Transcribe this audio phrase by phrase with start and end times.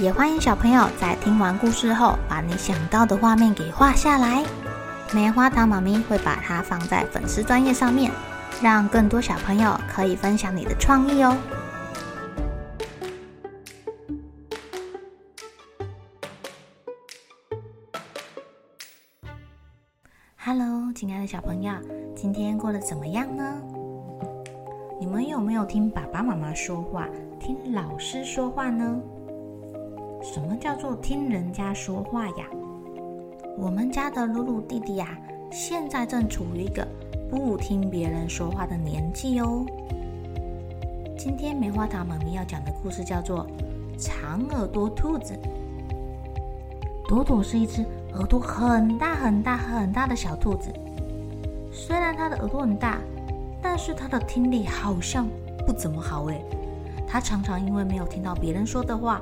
[0.00, 4.44] 也欢迎小朋友在听完故事后，把你想到的画面给画下来。
[5.14, 8.10] 棉花糖妈咪会把它放在粉丝专页上面，
[8.60, 11.36] 让更多小朋友可以分享你的创意哦。
[20.36, 21.72] Hello，亲爱的小朋友，
[22.16, 23.62] 今天过得怎么样呢？
[24.98, 27.08] 你们有没有听爸爸妈妈说话，
[27.38, 29.00] 听老师说话呢？
[30.24, 32.46] 什么叫做听人家说话呀？
[33.58, 35.18] 我们家的鲁鲁弟弟呀、
[35.52, 36.88] 现在正处于一个
[37.30, 39.66] 不听别人说话的年纪哦。
[41.18, 43.46] 今天棉花糖妈咪要讲的故事叫做
[44.02, 45.34] 《长耳朵兔子》。
[47.06, 50.72] 朵朵是一只耳朵很大很大很大的小兔子，
[51.70, 52.98] 虽然它的耳朵很大，
[53.60, 55.28] 但是它的听力好像
[55.66, 56.42] 不怎么好诶。
[57.06, 59.20] 它常常因为没有听到别人说的话。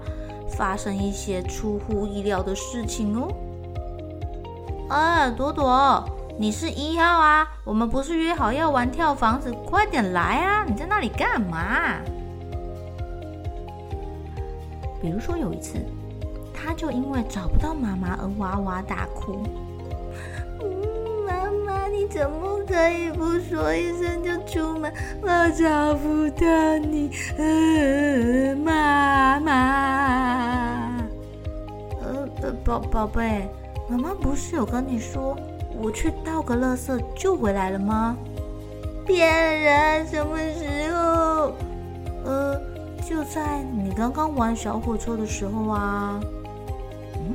[0.63, 3.29] 发生一些出乎意料的事情哦！
[4.91, 7.45] 哎，朵朵，你是一号啊？
[7.65, 9.53] 我们不是约好要玩跳房子？
[9.67, 10.65] 快点来啊！
[10.65, 11.99] 你在那里干嘛？
[15.01, 15.85] 比如说有一次，
[16.55, 19.43] 他就因为找不到妈妈而哇哇大哭。
[22.13, 24.93] 怎么可以不说一声就出门？
[25.23, 29.53] 我找不到你，嗯，妈妈。
[32.05, 33.49] 呃宝宝贝，
[33.89, 35.37] 妈妈不是有跟你说，
[35.81, 38.15] 我去倒个垃圾就回来了吗？
[39.07, 39.27] 骗
[39.61, 40.07] 人！
[40.07, 41.53] 什么时候？
[42.25, 42.61] 呃，
[43.09, 46.21] 就在你刚刚玩小火车的时候啊。
[47.15, 47.35] 嗯，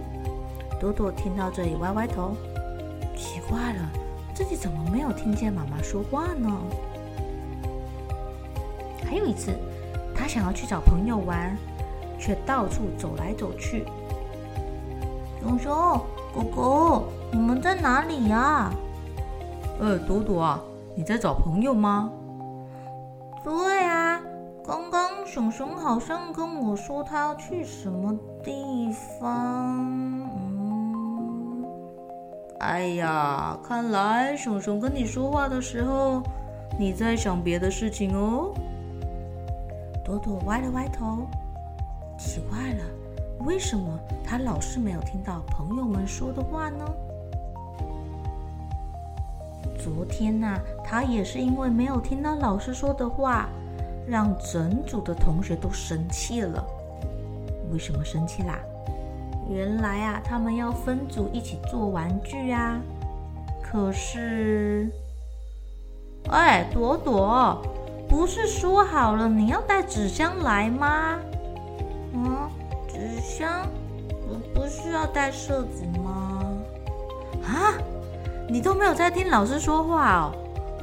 [0.80, 2.35] 朵朵听到这里歪歪头，
[3.16, 3.90] 奇怪了，
[4.38, 6.48] 自己怎么没有听见妈妈说话呢？
[9.03, 9.52] 还有一次，
[10.16, 11.58] 他想要去找朋友玩，
[12.20, 13.84] 却到处走来走去。
[15.42, 15.74] 熊熊
[16.36, 18.72] 狗狗，你们在哪里呀？
[19.80, 20.62] 呃，朵朵啊，
[20.96, 22.12] 你在找朋友吗？
[23.44, 24.22] 对啊，
[24.64, 30.47] 刚刚熊熊好像跟我说他要去什么地方。
[32.59, 36.23] 哎呀，看来熊熊跟你说话的时候，
[36.78, 38.51] 你在想别的事情哦。
[40.03, 41.28] 朵朵歪了歪头，
[42.18, 42.84] 奇怪了。
[43.45, 43.88] 为什么
[44.23, 46.85] 他老是没有听到朋友们说的话呢？
[49.78, 53.47] 昨天呢，他也是因为没有听到老师说的话，
[54.07, 56.66] 让整组的同学都生气了。
[57.72, 58.57] 为什么生气啦？
[59.50, 62.80] 原来啊，他们要分组一起做玩具啊。
[63.62, 64.90] 可是，
[66.30, 67.62] 哎，朵朵，
[68.07, 71.19] 不是说好了你要带纸箱来吗？
[72.13, 72.50] 嗯。
[72.88, 73.68] 纸箱，
[74.28, 76.41] 我不是要带设子吗？
[77.44, 77.78] 啊，
[78.50, 80.31] 你都没有在听老师说话哦？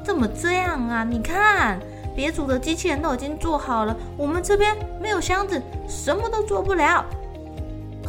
[0.04, 1.02] 怎么这样啊？
[1.02, 1.80] 你看，
[2.14, 7.04] 别组的机器人都已经做好了，我们这边没有箱子，什么都做不了。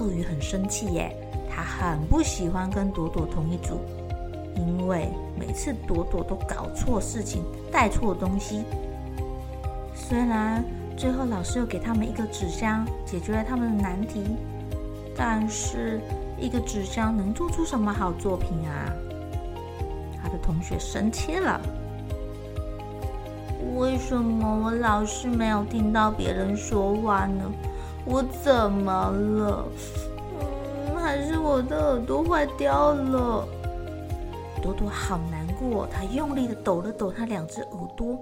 [0.06, 1.16] 鳄鱼很生气耶，
[1.50, 3.80] 他很不喜欢跟朵朵同一组，
[4.56, 8.64] 因为每次朵朵都搞错事情，带错东西。
[9.96, 10.64] 虽然。
[10.98, 14.24] 最后，老师又给他们一个纸箱，解决了他们的难题。
[15.14, 16.00] 但是，
[16.40, 18.88] 一个纸箱能做出什么好作品啊？
[20.24, 21.60] 他的同学生气了。
[23.76, 27.44] 为什么我老是没有听到别人说话呢？
[28.06, 29.66] 我怎么了？
[31.16, 33.48] 可，是我的耳朵坏掉了？
[34.62, 38.18] 朵朵好难过，他用力的抖了抖他两只耳朵。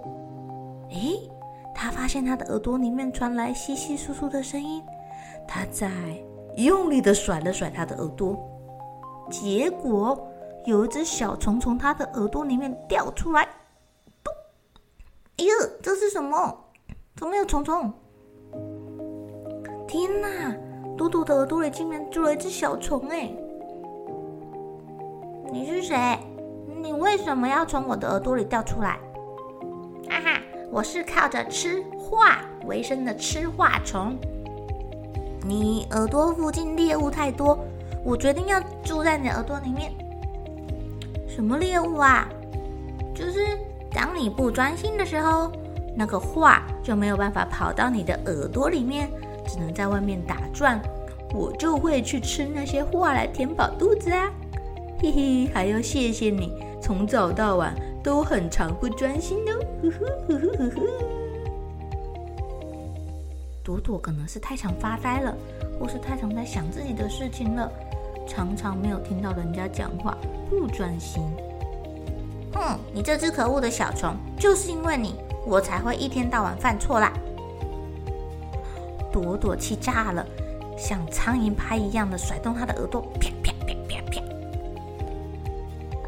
[0.91, 1.29] 诶。
[1.75, 4.81] 他发现他的耳朵里面传来稀稀疏疏的声音，
[5.47, 5.89] 他在
[6.55, 8.37] 用力的甩了甩他的耳朵，
[9.29, 10.27] 结果
[10.65, 13.41] 有一只小虫从他的耳朵里面掉出来，
[15.37, 15.51] 哎呀，
[15.81, 16.57] 这是什么？
[17.15, 17.91] 怎么有虫虫？
[19.87, 20.55] 天哪！
[20.97, 23.31] 嘟嘟的耳朵里竟然住了一只小虫哎！
[25.51, 26.17] 你是谁？
[26.81, 28.99] 你为什么要从我的耳朵里掉出来？
[30.09, 30.41] 哈哈！
[30.71, 34.15] 我是靠着吃画为生的吃画虫。
[35.45, 37.57] 你耳朵附近猎物太多，
[38.03, 39.91] 我决定要住在你耳朵里面。
[41.27, 42.29] 什么猎物啊？
[43.15, 43.39] 就是
[43.91, 45.51] 当你不专心的时候，
[45.95, 49.09] 那个画就没有办法跑到你的耳朵里面，
[49.47, 50.81] 只能在外面打转。
[51.33, 54.31] 我就会去吃那些画来填饱肚子啊！
[54.99, 57.73] 嘿嘿，还要谢谢你，从早到晚
[58.03, 59.59] 都很常不专心哦。
[59.81, 60.81] 呵呵呵呵呵呵。
[63.63, 65.35] 朵朵可能是太常发呆了，
[65.79, 67.71] 或是太常在想自己的事情了，
[68.27, 70.15] 常常没有听到人家讲话，
[70.49, 71.23] 不专心。
[72.53, 75.15] 哼，你这只可恶的小虫，就是因为你，
[75.47, 77.11] 我才会一天到晚犯错啦！
[79.13, 80.25] 朵朵气炸了，
[80.75, 84.21] 像苍蝇拍一样的甩动她的耳朵，啪啪啪啪啪！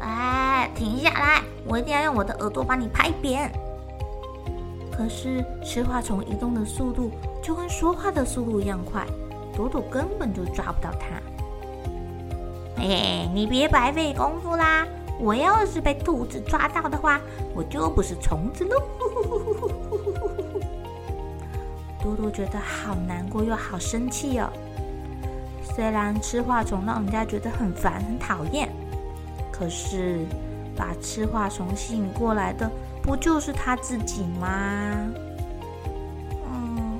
[0.00, 1.42] 哎，停下来！
[1.64, 3.48] 我一定要用我的耳朵把你拍扁。
[4.90, 7.10] 可是吃化虫移动的速度
[7.42, 9.06] 就跟说话的速度一样快，
[9.54, 11.06] 朵朵根本就抓不到它。
[12.82, 14.86] 哎，你别白费功夫啦！
[15.18, 17.20] 我要是被兔子抓到的话，
[17.54, 18.82] 我就不是虫子喽！
[22.06, 24.48] 多多觉得好难过又好生气哦。
[25.74, 28.68] 虽然吃话虫让人家觉得很烦很讨厌，
[29.52, 30.24] 可是
[30.76, 32.70] 把吃话虫吸引过来的。
[33.02, 34.48] 不就是他自己吗？
[36.52, 36.98] 嗯，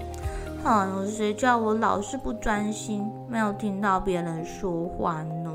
[0.63, 5.53] 好像谁叫我老是不专心，没有听到别人说话呢？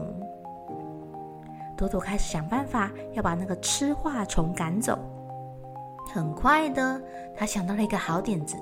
[1.77, 4.97] 朵朵开始想办法要把那个吃话虫赶走。
[6.13, 7.01] 很快的，
[7.37, 8.57] 他想到了一个好点子。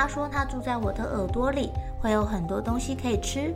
[0.00, 3.52] 他说他住在我的耳朵里，会有很多东西可以吃。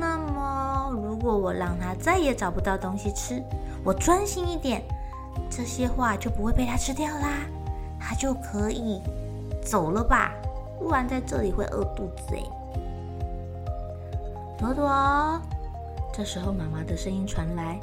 [0.00, 3.42] 那么如果我让他再也找不到东西吃，
[3.84, 4.82] 我专心一点，
[5.50, 7.40] 这些话就不会被他吃掉啦，
[8.00, 9.02] 他就可以
[9.62, 10.32] 走了吧？
[10.78, 12.42] 不然在这里会饿肚子哎。
[14.56, 15.38] 朵朵，
[16.10, 17.78] 这时候妈妈的声音传来，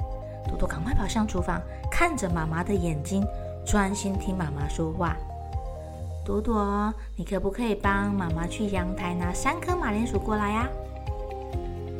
[0.47, 1.61] 朵朵赶快跑向厨房，
[1.91, 3.23] 看着妈妈的眼睛，
[3.63, 5.15] 专心听妈妈说话。
[6.25, 10.67] 朵朵，你可不可以帮妈妈去阳台拿三颗马铃薯过来呀？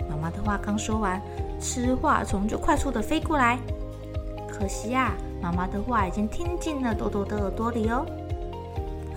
[0.09, 1.21] 妈妈的话刚说完，
[1.61, 3.59] 吃话虫就快速的飞过来。
[4.49, 8.03] 可惜呀，妈妈的话已经听进了朵朵的耳朵里哦。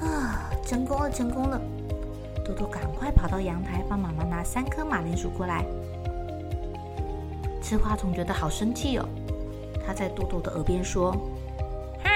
[0.02, 1.58] 啊，成功了，成功了！
[2.44, 5.64] 朵朵赶快跑到阳台，帮妈妈拿三颗马铃薯过来。
[7.62, 9.08] 吃花虫觉得好生气哦，
[9.86, 11.12] 他在朵朵的耳边说
[12.04, 12.10] ：“哼，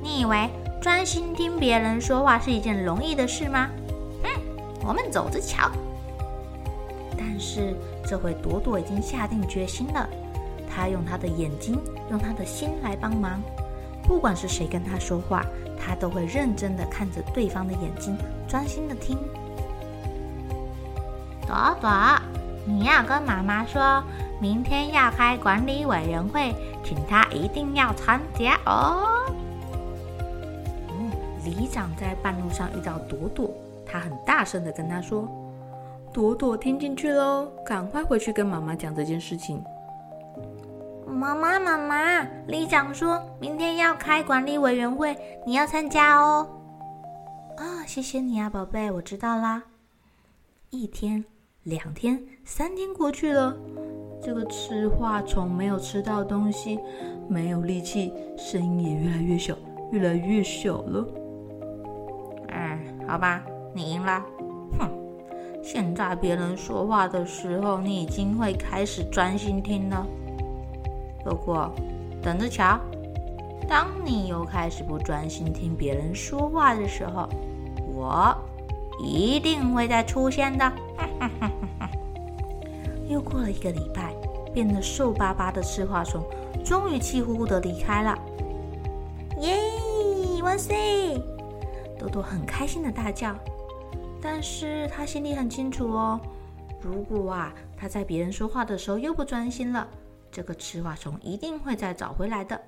[0.00, 0.48] 你以为
[0.80, 3.68] 专心听别人说话是一件容易的事吗？
[4.22, 4.30] 哼，
[4.86, 5.70] 我们走着瞧。”
[7.18, 10.08] 但是这回朵朵已经下定决心了。
[10.68, 11.78] 她用她的眼睛，
[12.10, 13.42] 用她的心来帮忙。
[14.04, 15.44] 不管是谁跟她说话，
[15.78, 18.16] 她都会认真的看着对方的眼睛，
[18.48, 19.18] 专心的听。
[21.46, 21.90] 朵朵，
[22.64, 24.02] 你要跟妈妈说，
[24.40, 29.19] 明天要开管理委员会，请她一定要参加哦。
[31.70, 33.50] 长在半路上遇到朵朵，
[33.86, 35.28] 他很大声的跟他说
[36.12, 39.62] ：“朵朵听进去喽，赶快回去跟妈妈讲这件事情。”
[41.06, 45.16] 妈妈，妈妈，里长说明天要开管理委员会，
[45.46, 46.48] 你要参加哦。
[47.56, 49.62] 啊，谢谢你啊，宝贝，我知道啦。
[50.70, 51.24] 一天、
[51.64, 53.56] 两天、三天过去了，
[54.22, 56.78] 这个吃话虫没有吃到东西，
[57.28, 59.56] 没有力气，声音也越来越小，
[59.90, 61.06] 越来越小了。
[63.10, 63.42] 好吧，
[63.74, 64.24] 你赢了。
[64.78, 64.88] 哼，
[65.64, 70.06] 现在别人说话的时候，你已经会开始专心听了。
[71.24, 71.74] 不过，
[72.22, 72.78] 等着瞧，
[73.68, 77.28] 当你又开始不专心听别人说话的时候，
[77.92, 78.32] 我
[79.02, 80.72] 一定会再出现的。
[83.10, 84.14] 又过了一个礼拜，
[84.54, 86.24] 变得瘦巴巴的吃化虫
[86.64, 88.16] 终于气呼呼的离开了。
[89.40, 89.58] 耶！
[90.44, 90.72] 哇塞！
[92.00, 93.36] 豆豆很开心的大叫，
[94.22, 96.18] 但是他心里很清楚哦，
[96.80, 99.86] 如果啊他在别人说话的时候又不专心了。
[100.32, 102.58] 这个吃话虫一定会再找回来的。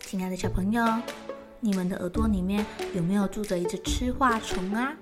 [0.00, 0.84] 亲爱的小朋友，
[1.60, 4.92] 你们的耳朵里面有没有住着一只吃话虫啊？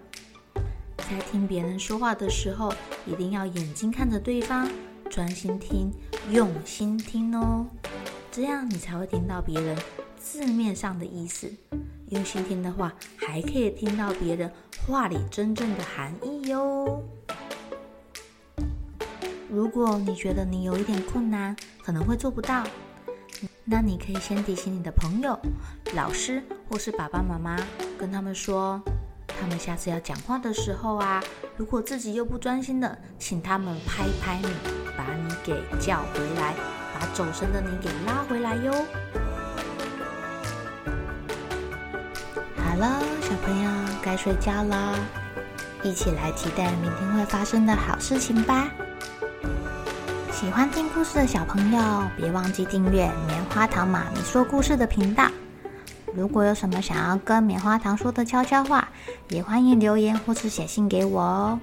[0.98, 2.70] 在听别人说话的时候，
[3.06, 4.68] 一定要眼睛看着对方，
[5.08, 5.90] 专心听，
[6.30, 7.64] 用心听哦，
[8.36, 9.74] 这样你才会听到别人
[10.18, 11.50] 字面上的意思。
[12.10, 14.52] 用心听的话，还可以听到别人
[14.86, 17.02] 话里真正的含义哟。
[19.48, 22.62] 如果你觉得你有一点困难，可能会做不到，
[23.64, 25.40] 那你可以先提醒你的朋友、
[25.94, 27.56] 老师或是爸爸妈妈，
[27.96, 28.78] 跟他们说，
[29.26, 31.24] 他们下次要讲话的时候啊，
[31.56, 34.48] 如果自己又不专心的，请他们拍拍你，
[34.94, 36.54] 把你给叫回来，
[36.98, 38.72] 把走神的你给拉回来哟。
[42.56, 43.70] 好了，小朋友
[44.02, 44.94] 该睡觉啦，
[45.82, 48.68] 一起来期待明天会发生的好事情吧。
[50.32, 55.28] 喜欢听故事的小朋友，别忘记订阅棉花糖妈咪说故事的频道。
[56.14, 58.88] 如果有什么想要跟棉花糖说的悄悄话，
[59.28, 61.60] 也欢迎留言或是写信给我哦。